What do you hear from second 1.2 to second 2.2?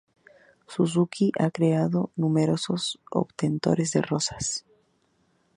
ha creado